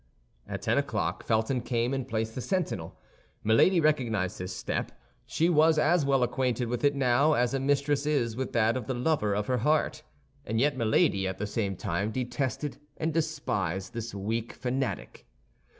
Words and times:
At 0.47 0.63
ten 0.63 0.79
o'clock 0.79 1.23
Felton 1.23 1.61
came 1.61 1.93
and 1.93 2.07
placed 2.07 2.33
the 2.33 2.41
sentinel. 2.41 2.99
Milady 3.43 3.79
recognized 3.79 4.39
his 4.39 4.51
step. 4.51 4.91
She 5.27 5.47
was 5.47 5.77
as 5.77 6.03
well 6.05 6.23
acquainted 6.23 6.69
with 6.69 6.83
it 6.83 6.95
now 6.95 7.33
as 7.33 7.53
a 7.53 7.59
mistress 7.59 8.07
is 8.07 8.35
with 8.35 8.51
that 8.53 8.75
of 8.75 8.87
the 8.87 8.95
lover 8.95 9.35
of 9.35 9.45
her 9.45 9.59
heart; 9.59 10.01
and 10.43 10.59
yet 10.59 10.75
Milady 10.75 11.27
at 11.27 11.37
the 11.37 11.45
same 11.45 11.75
time 11.75 12.09
detested 12.09 12.79
and 12.97 13.13
despised 13.13 13.93
this 13.93 14.15
weak 14.15 14.53
fanatic. 14.53 15.27